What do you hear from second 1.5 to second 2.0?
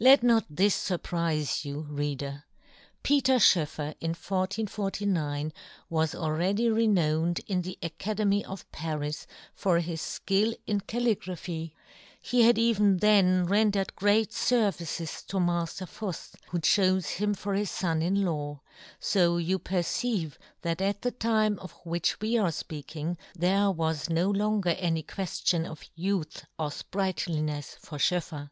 you,